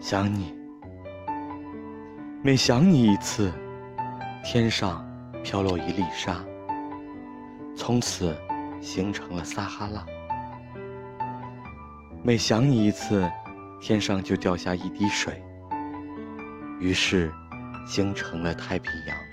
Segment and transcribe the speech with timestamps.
[0.00, 0.56] 想你。
[2.40, 3.52] 每想你一次
[4.44, 5.04] 天上
[5.42, 6.44] 飘落一粒沙
[7.74, 8.36] 从此
[8.80, 10.06] 形成了撒哈拉。
[12.22, 13.28] 每想你一次
[13.80, 15.42] 天上就掉下一滴水
[16.78, 17.32] 于是
[17.86, 19.27] 形成了太平洋。